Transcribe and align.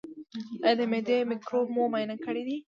ایا 0.65 0.71
د 0.79 0.81
معدې 0.91 1.17
مکروب 1.29 1.67
مو 1.75 1.83
معاینه 1.91 2.15
کړی 2.25 2.43
دی؟ 2.47 2.57